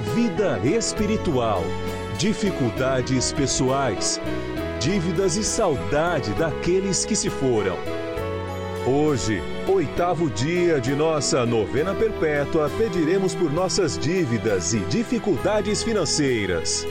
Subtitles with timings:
[0.00, 1.62] vida espiritual,
[2.18, 4.20] dificuldades pessoais,
[4.80, 7.76] dívidas e saudade daqueles que se foram.
[8.86, 16.86] Hoje, oitavo dia de nossa novena perpétua, pediremos por nossas dívidas e dificuldades financeiras.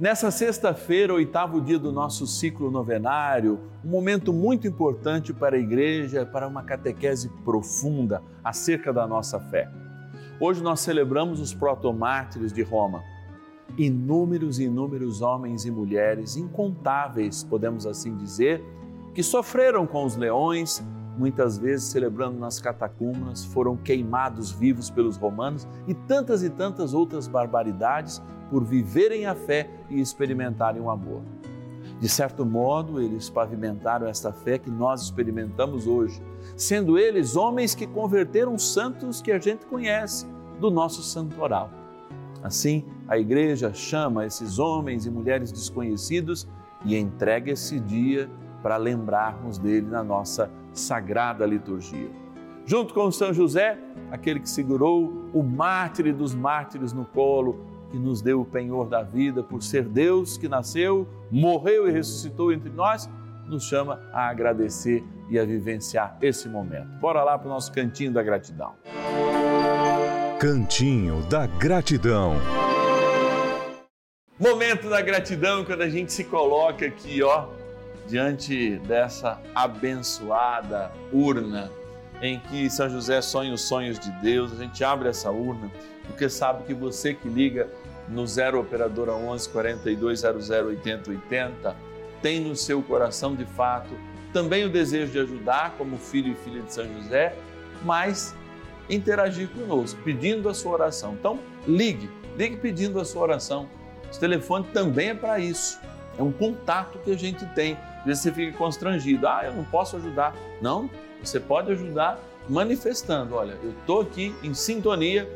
[0.00, 6.26] Nessa sexta-feira, oitavo dia do nosso ciclo novenário, um momento muito importante para a igreja,
[6.26, 9.68] para uma catequese profunda acerca da nossa fé.
[10.40, 13.02] Hoje nós celebramos os protomártires de Roma.
[13.76, 18.62] Inúmeros e inúmeros homens e mulheres, incontáveis, podemos assim dizer,
[19.12, 20.80] que sofreram com os leões,
[21.18, 27.26] muitas vezes celebrando nas catacumbas, foram queimados vivos pelos romanos e tantas e tantas outras
[27.26, 31.20] barbaridades por viverem a fé e experimentarem o amor.
[32.00, 36.22] De certo modo, eles pavimentaram esta fé que nós experimentamos hoje,
[36.56, 40.26] sendo eles homens que converteram santos que a gente conhece
[40.60, 41.70] do nosso santoral.
[42.42, 46.46] Assim, a igreja chama esses homens e mulheres desconhecidos
[46.84, 48.30] e entrega esse dia
[48.62, 52.10] para lembrarmos dele na nossa sagrada liturgia.
[52.64, 53.78] Junto com São José,
[54.10, 57.58] aquele que segurou o mártir dos mártires no colo,
[57.90, 62.52] que nos deu o penhor da vida por ser Deus que nasceu, morreu e ressuscitou
[62.52, 63.08] entre nós,
[63.46, 66.88] nos chama a agradecer e a vivenciar esse momento.
[67.00, 68.74] Bora lá para o nosso cantinho da gratidão.
[70.38, 72.36] Cantinho da Gratidão.
[74.38, 77.48] Momento da gratidão quando a gente se coloca aqui, ó,
[78.06, 81.72] diante dessa abençoada urna
[82.22, 84.52] em que São José sonha os sonhos de Deus.
[84.52, 85.68] A gente abre essa urna
[86.08, 87.68] porque sabe que você que liga
[88.08, 91.76] no 0 operadora 11 4200 8080
[92.20, 93.94] tem no seu coração de fato
[94.32, 97.34] também o desejo de ajudar como filho e filha de São José,
[97.82, 98.34] mas
[98.88, 101.14] interagir conosco, pedindo a sua oração.
[101.14, 103.68] Então, ligue, ligue pedindo a sua oração.
[104.14, 105.78] O telefone também é para isso.
[106.18, 107.76] É um contato que a gente tem.
[108.00, 109.26] Às vezes você fica constrangido.
[109.26, 110.34] Ah, eu não posso ajudar.
[110.60, 110.90] Não,
[111.22, 113.34] você pode ajudar manifestando.
[113.34, 115.28] Olha, eu estou aqui em sintonia.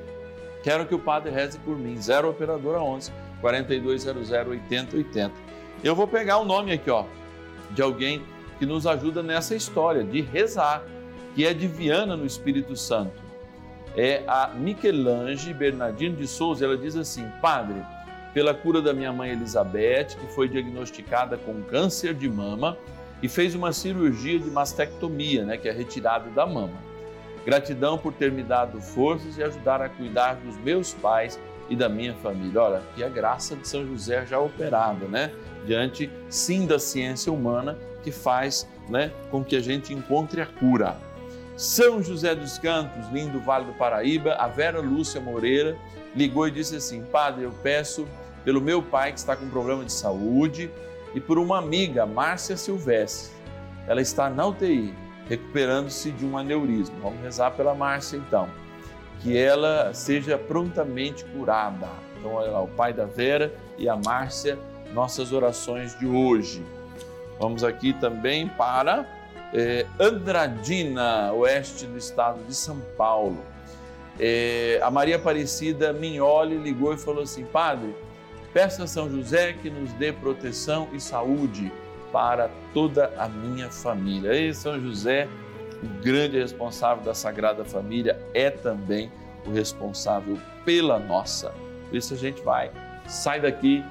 [0.63, 1.97] Quero que o Padre reze por mim.
[2.01, 5.33] 0 Operadora 11 4200 8080.
[5.83, 7.05] Eu vou pegar o nome aqui, ó,
[7.71, 8.23] de alguém
[8.59, 10.85] que nos ajuda nessa história de rezar,
[11.35, 13.21] que é de Viana no Espírito Santo.
[13.97, 16.65] É a Michelange Bernardino de Souza.
[16.65, 17.83] Ela diz assim: Padre,
[18.33, 22.79] pela cura da minha mãe Elizabeth, que foi diagnosticada com câncer de mama
[23.23, 26.92] e fez uma cirurgia de mastectomia, né, que é retirada da mama.
[27.45, 31.39] Gratidão por ter me dado forças e ajudar a cuidar dos meus pais
[31.69, 32.61] e da minha família.
[32.61, 35.33] Olha, e a graça de São José já operada, né?
[35.67, 40.97] Diante, sim, da ciência humana que faz né, com que a gente encontre a cura.
[41.57, 45.77] São José dos Campos, lindo Vale do Paraíba, a Vera Lúcia Moreira
[46.15, 48.07] ligou e disse assim: Padre, eu peço
[48.45, 50.71] pelo meu pai que está com problema de saúde
[51.15, 53.33] e por uma amiga, Márcia Silvestre.
[53.87, 54.95] Ela está na UTI,
[55.29, 56.97] recuperando-se de um aneurisma.
[57.03, 58.49] Vamos rezar pela Márcia então.
[59.21, 61.89] Que ela seja prontamente curada.
[62.19, 64.59] Então, olha lá, o pai da Vera e a Márcia,
[64.93, 66.63] nossas orações de hoje.
[67.39, 69.07] Vamos aqui também para
[69.53, 73.39] eh, Andradina, oeste do estado de São Paulo.
[74.19, 77.95] Eh, a Maria Aparecida Mignoli ligou e falou assim: Padre,
[78.53, 81.73] peça a São José que nos dê proteção e saúde
[82.13, 84.33] para toda a minha família.
[84.33, 85.27] Ei, São José,
[85.83, 89.11] o grande responsável da Sagrada Família, é também
[89.47, 91.53] o responsável pela nossa.
[91.89, 92.71] Por isso a gente vai,
[93.09, 93.83] sai daqui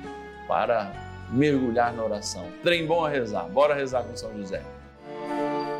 [0.47, 0.93] para
[1.31, 2.45] mergulhar na oração.
[2.63, 4.61] Trem bom a rezar, bora rezar com São José.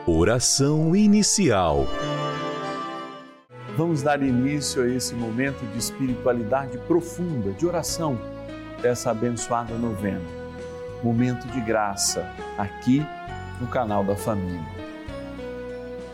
[0.08, 1.86] Oração inicial.
[3.78, 8.20] Vamos dar início a esse momento de espiritualidade profunda, de oração,
[8.82, 10.41] dessa abençoada novena.
[11.04, 13.06] Momento de graça, aqui
[13.60, 14.82] no canal da Família.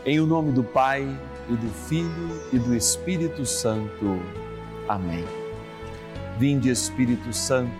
[0.04, 1.06] Em o nome do Pai,
[1.48, 4.20] e do Filho e do Espírito Santo.
[4.88, 5.24] Amém.
[6.38, 7.72] Vinde, Espírito Santo,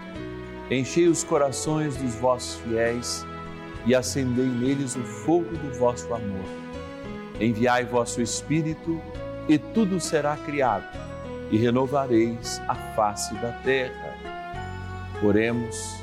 [0.71, 3.27] enchei os corações dos vossos fiéis
[3.87, 6.45] e acendei neles o fogo do vosso amor.
[7.41, 9.01] Enviai vosso Espírito
[9.49, 10.89] e tudo será criado
[11.51, 14.15] e renovareis a face da terra.
[15.23, 16.03] Oremos,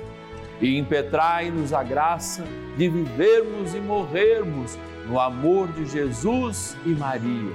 [0.61, 2.43] e impetrai-nos a graça
[2.77, 4.77] de vivermos e morrermos
[5.07, 7.53] no amor de Jesus e Maria.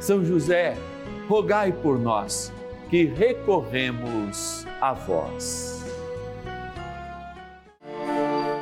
[0.00, 0.76] São José,
[1.28, 2.52] rogai por nós
[2.88, 5.84] que recorremos a vós.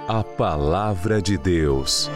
[0.06, 2.11] A Palavra de Deus.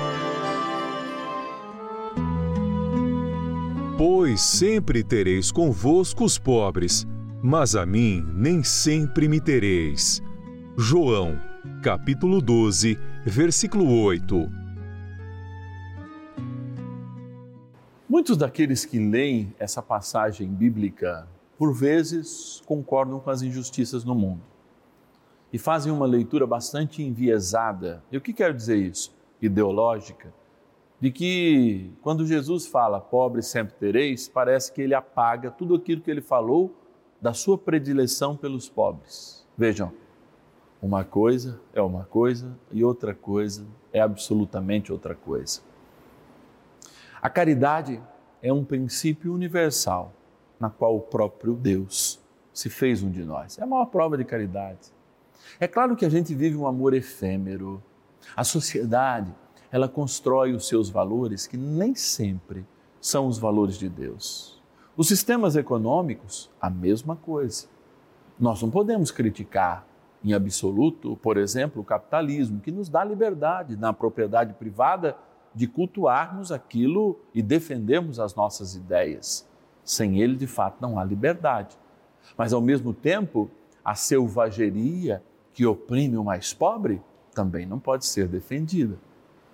[3.96, 7.06] Pois sempre tereis convosco os pobres,
[7.40, 10.20] mas a mim nem sempre me tereis.
[10.76, 11.38] João,
[11.84, 14.50] capítulo 12, versículo 8.
[18.08, 24.40] Muitos daqueles que leem essa passagem bíblica por vezes, concordam com as injustiças no mundo
[25.52, 28.02] e fazem uma leitura bastante enviesada.
[28.10, 29.14] E o que quer dizer isso?
[29.40, 30.34] Ideológica.
[31.00, 36.10] De que quando Jesus fala pobre sempre tereis, parece que ele apaga tudo aquilo que
[36.10, 36.74] ele falou
[37.22, 39.46] da sua predileção pelos pobres.
[39.56, 39.92] Vejam,
[40.80, 45.60] uma coisa é uma coisa e outra coisa é absolutamente outra coisa.
[47.22, 48.00] A caridade
[48.42, 50.12] é um princípio universal
[50.60, 52.20] na qual o próprio Deus
[52.52, 53.58] se fez um de nós.
[53.58, 54.92] É a maior prova de caridade.
[55.58, 57.82] É claro que a gente vive um amor efêmero.
[58.36, 59.34] A sociedade,
[59.70, 62.66] ela constrói os seus valores que nem sempre
[63.00, 64.62] são os valores de Deus.
[64.96, 67.66] Os sistemas econômicos, a mesma coisa.
[68.38, 69.86] Nós não podemos criticar
[70.24, 75.16] em absoluto, por exemplo, o capitalismo, que nos dá liberdade na propriedade privada
[75.54, 79.46] de cultuarmos aquilo e defendermos as nossas ideias.
[79.84, 81.76] Sem ele, de fato, não há liberdade.
[82.38, 83.50] Mas, ao mesmo tempo,
[83.84, 87.02] a selvageria que oprime o mais pobre
[87.34, 88.96] também não pode ser defendida.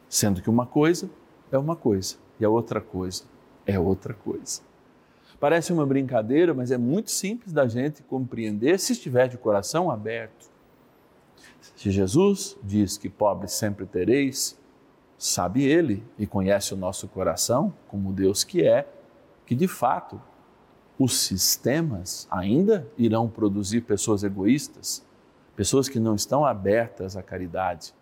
[0.08, 1.10] Sendo que uma coisa
[1.50, 3.24] é uma coisa e a outra coisa
[3.66, 4.62] é outra coisa.
[5.38, 10.49] Parece uma brincadeira, mas é muito simples da gente compreender se estiver de coração aberto.
[11.76, 14.58] Se Jesus diz que pobres sempre tereis,
[15.16, 18.88] sabe Ele e conhece o nosso coração como Deus que é,
[19.44, 20.20] que de fato
[20.98, 25.04] os sistemas ainda irão produzir pessoas egoístas,
[25.56, 27.94] pessoas que não estão abertas à caridade,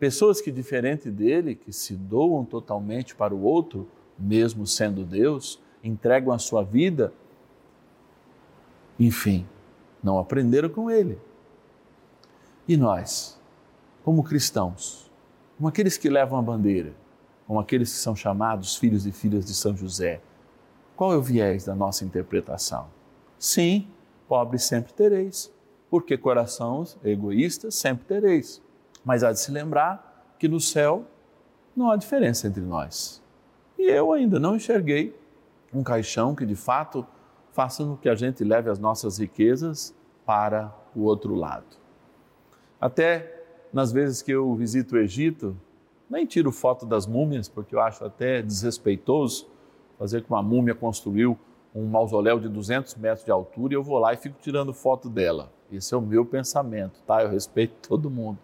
[0.00, 3.88] pessoas que, diferente dele, que se doam totalmente para o outro,
[4.18, 7.12] mesmo sendo Deus, entregam a sua vida,
[8.98, 9.46] enfim,
[10.02, 11.18] não aprenderam com ele.
[12.70, 13.36] E nós,
[14.04, 15.10] como cristãos,
[15.56, 16.92] como aqueles que levam a bandeira,
[17.44, 20.20] como aqueles que são chamados filhos e filhas de São José,
[20.94, 22.86] qual é o viés da nossa interpretação?
[23.40, 23.88] Sim,
[24.28, 25.52] pobres sempre tereis,
[25.90, 28.62] porque corações egoístas sempre tereis.
[29.04, 31.04] Mas há de se lembrar que no céu
[31.74, 33.20] não há diferença entre nós.
[33.76, 35.20] E eu ainda não enxerguei
[35.74, 37.04] um caixão que de fato
[37.50, 39.92] faça com que a gente leve as nossas riquezas
[40.24, 41.79] para o outro lado.
[42.80, 45.56] Até nas vezes que eu visito o Egito,
[46.08, 49.48] nem tiro foto das múmias, porque eu acho até desrespeitoso
[49.98, 51.38] fazer com uma múmia construiu
[51.74, 55.08] um mausoléu de 200 metros de altura e eu vou lá e fico tirando foto
[55.10, 55.52] dela.
[55.70, 57.22] Esse é o meu pensamento, tá?
[57.22, 58.38] Eu respeito todo mundo.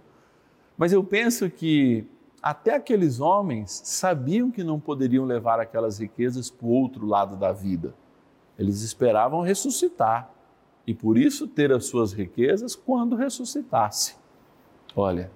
[0.77, 2.07] Mas eu penso que
[2.43, 7.53] até aqueles homens sabiam que não poderiam levar aquelas riquezas para o outro lado da
[7.53, 7.95] vida.
[8.59, 10.31] Eles esperavam ressuscitar
[10.87, 14.15] e por isso ter as suas riquezas quando ressuscitasse.
[14.97, 15.31] Olha,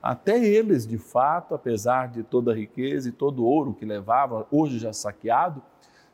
[0.00, 4.46] até eles, de fato, apesar de toda a riqueza e todo o ouro que levavam,
[4.52, 5.60] hoje já saqueado,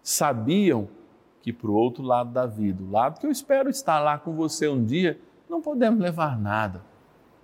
[0.03, 0.89] sabiam
[1.43, 4.35] que para o outro lado da vida, o lado que eu espero estar lá com
[4.35, 6.83] você um dia, não podemos levar nada.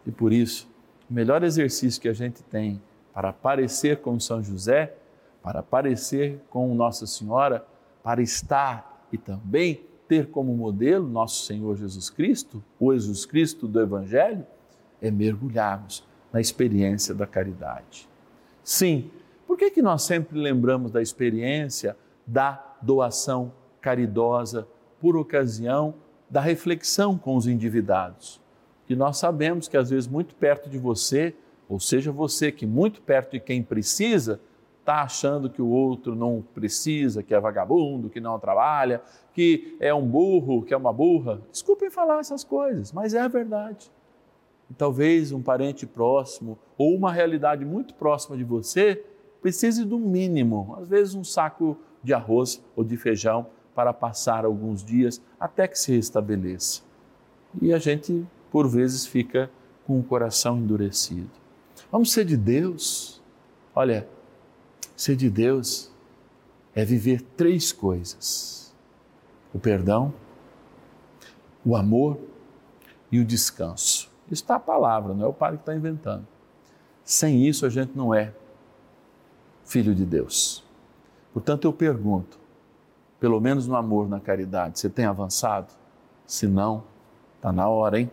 [0.06, 0.68] E por isso,
[1.08, 2.82] o melhor exercício que a gente tem
[3.12, 4.96] para parecer com São José,
[5.42, 7.64] para parecer com Nossa Senhora,
[8.02, 13.80] para estar e também ter como modelo nosso Senhor Jesus Cristo, o Jesus Cristo do
[13.80, 14.46] Evangelho,
[15.02, 18.08] é mergulharmos na experiência da caridade.
[18.62, 19.10] Sim,
[19.46, 24.66] por que, que nós sempre lembramos da experiência da doação caridosa
[25.00, 25.94] por ocasião
[26.30, 28.40] da reflexão com os endividados?
[28.86, 31.34] Que nós sabemos que às vezes muito perto de você,
[31.68, 34.40] ou seja, você que muito perto de quem precisa,
[34.80, 39.92] está achando que o outro não precisa, que é vagabundo, que não trabalha, que é
[39.92, 41.40] um burro, que é uma burra.
[41.50, 43.90] Desculpem falar essas coisas, mas é a verdade
[44.76, 49.04] talvez um parente próximo ou uma realidade muito próxima de você
[49.40, 54.84] precise do mínimo, às vezes um saco de arroz ou de feijão para passar alguns
[54.84, 56.82] dias até que se restabeleça.
[57.60, 59.50] E a gente, por vezes, fica
[59.86, 61.30] com o coração endurecido.
[61.90, 63.20] Vamos ser de Deus.
[63.74, 64.08] Olha,
[64.96, 65.90] ser de Deus
[66.74, 68.74] é viver três coisas:
[69.52, 70.14] o perdão,
[71.64, 72.18] o amor
[73.10, 74.11] e o descanso.
[74.32, 76.26] Está a palavra, não é o padre que está inventando.
[77.04, 78.32] Sem isso a gente não é
[79.62, 80.64] filho de Deus.
[81.34, 82.38] Portanto, eu pergunto,
[83.20, 85.74] pelo menos no amor, na caridade, você tem avançado?
[86.26, 86.82] Se não,
[87.36, 88.10] está na hora, hein?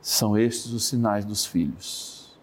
[0.00, 2.38] São estes os sinais dos filhos.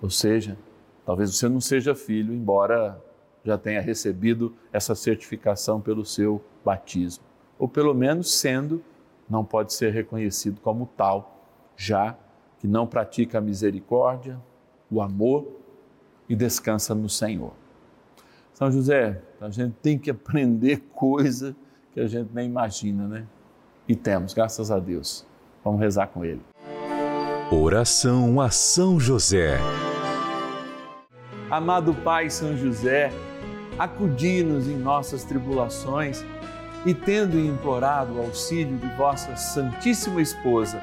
[0.00, 0.56] Ou seja,
[1.04, 3.02] talvez você não seja filho, embora
[3.44, 7.24] já tenha recebido essa certificação pelo seu batismo.
[7.58, 8.80] Ou pelo menos sendo,
[9.28, 11.37] não pode ser reconhecido como tal
[11.78, 12.16] já
[12.58, 14.38] que não pratica a misericórdia,
[14.90, 15.46] o amor
[16.28, 17.52] e descansa no Senhor.
[18.52, 21.54] São José, a gente tem que aprender coisa
[21.92, 23.26] que a gente nem imagina, né?
[23.86, 25.24] E temos, graças a Deus.
[25.64, 26.42] Vamos rezar com ele.
[27.50, 29.58] Oração a São José.
[31.48, 33.10] Amado Pai São José,
[33.78, 36.24] acudi-nos em nossas tribulações
[36.84, 40.82] e, tendo implorado o auxílio de vossa Santíssima Esposa,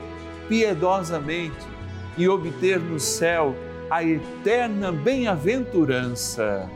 [0.51, 1.65] piedosamente
[2.17, 3.55] e obter no céu
[3.89, 6.69] a eterna bem-aventurança.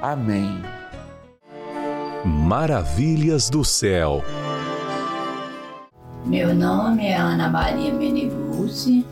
[0.00, 0.58] Amém.
[2.24, 4.24] Maravilhas do céu.
[6.24, 9.04] Meu nome é Ana Maria Meneguzzi,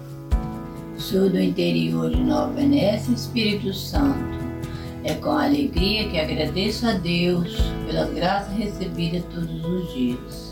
[0.96, 4.40] sou do interior de Nova Venécia, Espírito Santo.
[5.04, 10.49] É com alegria que agradeço a Deus pelas graças recebidas todos os dias.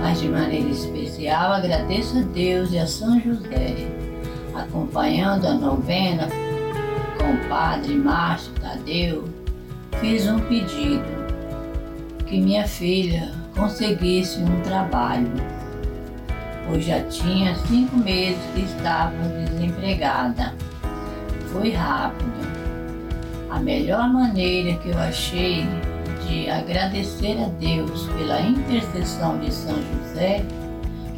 [0.00, 3.76] Mas de maneira especial agradeço a Deus e a São José,
[4.54, 6.28] acompanhando a novena
[7.18, 9.24] com o Padre Márcio Tadeu,
[10.00, 11.20] fiz um pedido
[12.26, 15.30] que minha filha conseguisse um trabalho
[16.70, 19.16] pois já tinha cinco meses que estava
[19.48, 20.54] desempregada.
[21.52, 22.30] Foi rápido.
[23.50, 25.66] A melhor maneira que eu achei
[26.30, 30.44] de agradecer a Deus pela intercessão de São José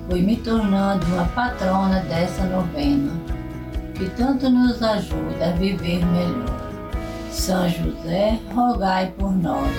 [0.09, 3.13] foi me tornando uma patrona dessa novena,
[3.95, 6.73] que tanto nos ajuda a viver melhor.
[7.31, 9.71] São José, rogai por nós.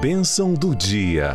[0.00, 1.34] bênção do dia.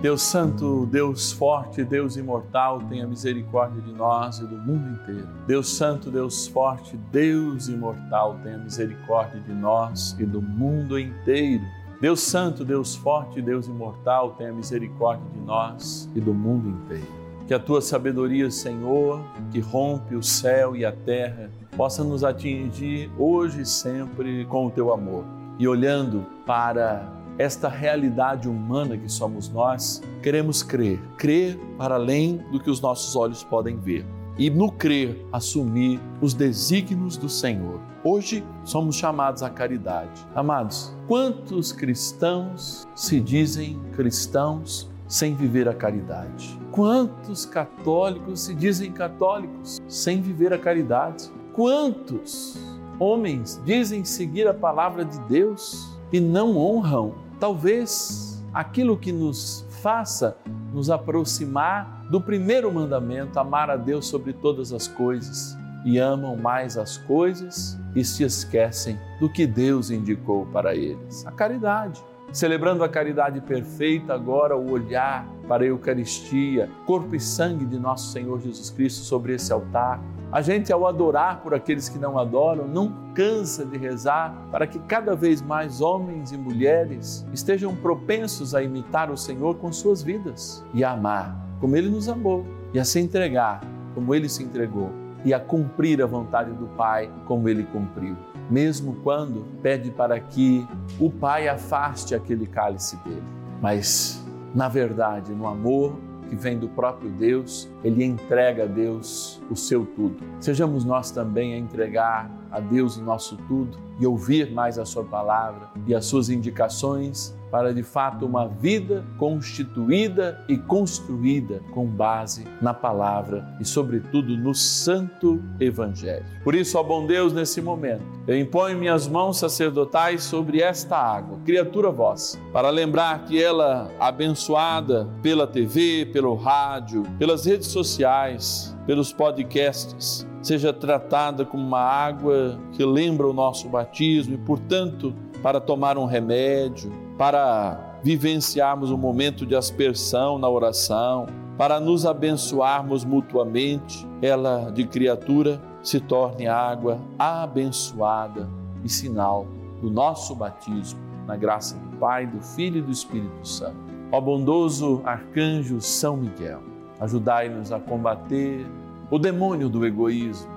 [0.00, 5.28] Deus Santo, Deus Forte, Deus Imortal, tenha misericórdia de nós e do mundo inteiro.
[5.46, 11.62] Deus Santo, Deus Forte, Deus Imortal, tenha misericórdia de nós e do mundo inteiro.
[12.00, 17.20] Deus Santo, Deus Forte, Deus Imortal, tenha misericórdia de nós e do mundo inteiro.
[17.46, 23.10] Que a tua sabedoria, Senhor, que rompe o céu e a terra, possa nos atingir
[23.18, 25.26] hoje e sempre com o teu amor.
[25.58, 32.60] E olhando para esta realidade humana que somos nós, queremos crer, crer para além do
[32.60, 34.04] que os nossos olhos podem ver.
[34.36, 37.80] E no crer, assumir os desígnios do Senhor.
[38.04, 40.20] Hoje somos chamados à caridade.
[40.34, 46.60] Amados, quantos cristãos se dizem cristãos sem viver a caridade?
[46.70, 51.30] Quantos católicos se dizem católicos sem viver a caridade?
[51.54, 52.58] Quantos
[52.98, 57.29] homens dizem seguir a palavra de Deus e não honram?
[57.40, 60.36] Talvez aquilo que nos faça
[60.74, 66.76] nos aproximar do primeiro mandamento, amar a Deus sobre todas as coisas, e amam mais
[66.76, 72.04] as coisas e se esquecem do que Deus indicou para eles, a caridade.
[72.30, 78.12] Celebrando a caridade perfeita, agora o olhar para a Eucaristia, corpo e sangue de nosso
[78.12, 80.00] Senhor Jesus Cristo sobre esse altar,
[80.32, 84.78] a gente, ao adorar por aqueles que não adoram, não cansa de rezar para que
[84.78, 90.64] cada vez mais homens e mulheres estejam propensos a imitar o Senhor com suas vidas
[90.72, 93.60] e a amar como Ele nos amou e a se entregar
[93.94, 94.90] como Ele se entregou
[95.24, 98.16] e a cumprir a vontade do Pai como Ele cumpriu.
[98.48, 100.66] Mesmo quando pede para que
[100.98, 103.22] o Pai afaste aquele cálice dele.
[103.60, 105.94] Mas, na verdade, no amor,
[106.30, 110.16] que vem do próprio Deus, ele entrega a Deus o seu tudo.
[110.38, 115.04] Sejamos nós também a entregar a Deus o nosso tudo e ouvir mais a Sua
[115.04, 122.46] palavra e as Suas indicações para de fato uma vida constituída e construída com base
[122.62, 126.24] na palavra e, sobretudo, no Santo Evangelho.
[126.44, 131.38] Por isso, ó bom Deus, nesse momento, eu imponho minhas mãos sacerdotais sobre esta água,
[131.44, 139.12] criatura vossa, para lembrar que ela, abençoada pela TV, pelo rádio, pelas redes sociais, pelos
[139.12, 145.98] podcasts, seja tratada como uma água que lembra o nosso batismo e, portanto, para tomar
[145.98, 151.26] um remédio, para vivenciarmos um momento de aspersão na oração,
[151.58, 158.48] para nos abençoarmos mutuamente, ela de criatura se torne água abençoada
[158.82, 159.46] e sinal
[159.80, 163.76] do nosso batismo, na graça do Pai, do Filho e do Espírito Santo.
[164.12, 166.62] Ó bondoso arcanjo São Miguel,
[166.98, 168.66] ajudai-nos a combater
[169.10, 170.50] o demônio do egoísmo.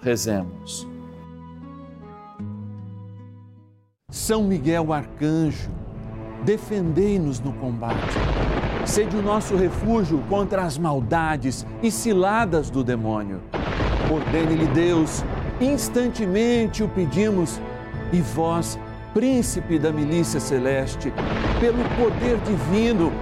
[0.00, 0.88] Rezemos.
[4.10, 5.70] São Miguel Arcanjo,
[6.44, 8.16] defendei-nos no combate.
[8.86, 13.42] Sede o nosso refúgio contra as maldades e ciladas do demônio.
[14.10, 15.22] Ordene-lhe Deus,
[15.60, 17.60] instantemente o pedimos,
[18.10, 18.78] e vós,
[19.12, 21.12] príncipe da milícia celeste,
[21.60, 23.12] pelo poder divino,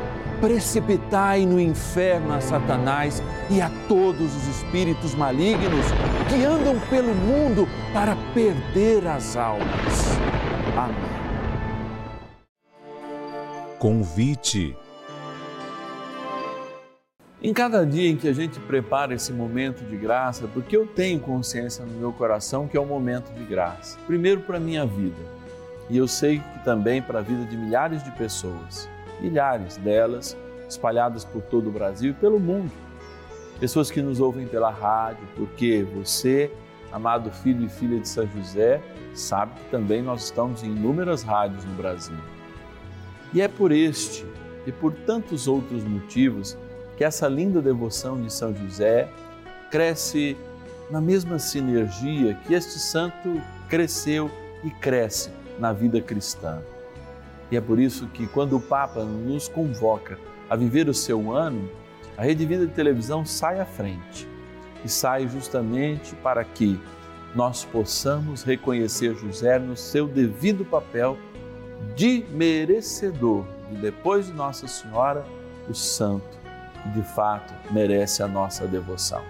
[0.40, 5.86] precipitai no inferno a Satanás e a todos os espíritos malignos
[6.28, 10.16] que andam pelo mundo para perder as almas.
[10.76, 10.96] Amém.
[13.78, 14.76] Convite.
[17.42, 21.20] Em cada dia em que a gente prepara esse momento de graça, porque eu tenho
[21.20, 23.98] consciência no meu coração que é um momento de graça.
[24.06, 25.20] Primeiro para a minha vida,
[25.88, 28.88] e eu sei que também para a vida de milhares de pessoas
[29.20, 30.36] milhares delas
[30.68, 32.70] espalhadas por todo o Brasil e pelo mundo.
[33.58, 36.50] pessoas que nos ouvem pela rádio, porque você,
[36.92, 38.82] amado filho e filha de São José,
[39.14, 42.16] sabe que também nós estamos em inúmeras rádios no Brasil.
[43.32, 44.26] E é por este
[44.66, 46.56] e por tantos outros motivos
[46.96, 49.08] que essa linda devoção de São José
[49.70, 50.36] cresce
[50.90, 54.30] na mesma sinergia que este santo cresceu
[54.64, 56.62] e cresce na vida cristã.
[57.50, 61.68] E é por isso que, quando o Papa nos convoca a viver o seu ano,
[62.16, 64.26] a Rede Vida de Televisão sai à frente
[64.84, 66.80] e sai justamente para que
[67.34, 71.18] nós possamos reconhecer José no seu devido papel
[71.94, 75.24] de merecedor de depois de Nossa Senhora,
[75.68, 76.36] o santo
[76.82, 79.22] que de fato merece a nossa devoção.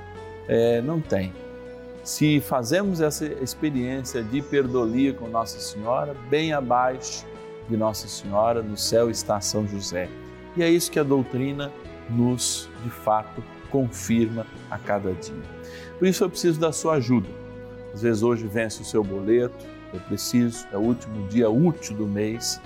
[0.47, 1.33] É, não tem.
[2.05, 7.27] Se fazemos essa experiência de perdolia com Nossa Senhora, bem abaixo
[7.69, 10.09] de Nossa Senhora, no céu está São José.
[10.57, 11.73] E é isso que a doutrina
[12.09, 15.35] nos, de fato, confirma a cada dia.
[15.99, 17.29] Por isso eu preciso da sua ajuda.
[17.93, 22.07] Às vezes hoje vence o seu boleto, eu preciso, é o último dia útil do
[22.07, 22.61] mês,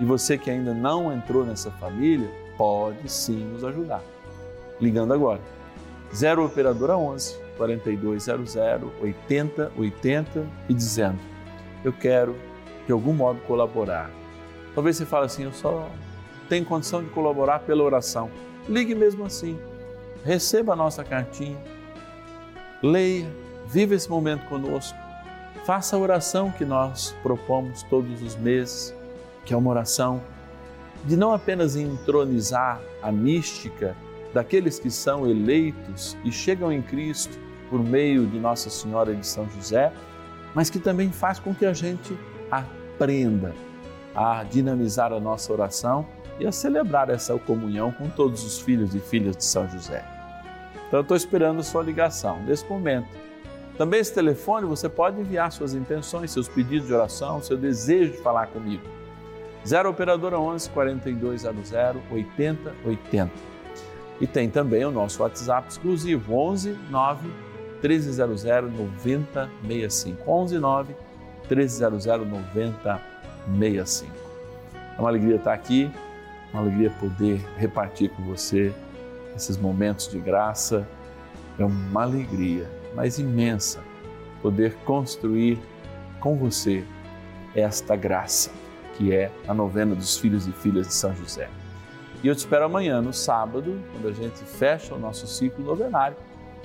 [0.00, 4.02] e você que ainda não entrou nessa família, pode sim nos ajudar.
[4.80, 5.40] Ligando agora.
[6.14, 8.56] 0 operadora 11 4200
[9.02, 11.18] 8080 e dizendo:
[11.84, 12.34] "Eu quero
[12.86, 14.10] de algum modo colaborar".
[14.74, 15.88] Talvez você fale assim: "Eu só
[16.48, 18.30] tenho condição de colaborar pela oração".
[18.68, 19.58] Ligue mesmo assim.
[20.24, 21.58] Receba a nossa cartinha.
[22.82, 23.26] Leia,
[23.66, 24.96] viva esse momento conosco.
[25.64, 28.94] Faça a oração que nós propomos todos os meses,
[29.44, 30.20] que é uma oração
[31.04, 33.96] de não apenas entronizar a mística
[34.32, 37.38] daqueles que são eleitos e chegam em Cristo
[37.70, 39.92] por meio de Nossa Senhora de São José,
[40.54, 42.18] mas que também faz com que a gente
[42.50, 43.54] aprenda
[44.18, 46.04] a dinamizar a nossa oração
[46.40, 50.04] e a celebrar essa comunhão com todos os filhos e filhas de São José.
[50.88, 53.06] Então, estou esperando a sua ligação nesse momento.
[53.76, 58.18] Também esse telefone você pode enviar suas intenções, seus pedidos de oração, seu desejo de
[58.18, 58.82] falar comigo.
[59.64, 61.72] 0 Operadora 11 4200
[62.10, 63.30] 8080.
[64.20, 67.28] E tem também o nosso WhatsApp exclusivo 11 9
[67.80, 70.28] 1300 9065.
[70.28, 70.96] 11 9
[71.48, 73.17] 1300 9065.
[74.96, 75.90] É uma alegria estar aqui
[76.52, 78.72] uma alegria poder repartir com você
[79.36, 80.86] esses momentos de graça.
[81.58, 83.80] É uma alegria, mas imensa,
[84.40, 85.58] poder construir
[86.20, 86.84] com você
[87.54, 88.50] esta graça,
[88.94, 91.48] que é a novena dos filhos e filhas de São José.
[92.22, 96.16] E eu te espero amanhã, no sábado, quando a gente fecha o nosso ciclo novenário,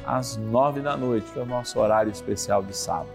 [0.06, 3.10] às nove da noite, que é o nosso horário especial de sábado.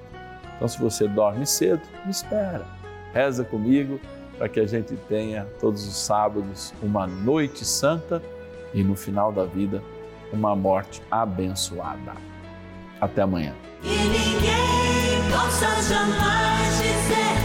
[0.56, 2.77] Então, se você dorme cedo, me espera.
[3.12, 4.00] Reza comigo
[4.36, 8.22] para que a gente tenha todos os sábados uma noite santa
[8.72, 9.82] e no final da vida
[10.32, 12.12] uma morte abençoada.
[13.00, 13.54] Até amanhã.
[13.82, 17.37] E ninguém possa jamais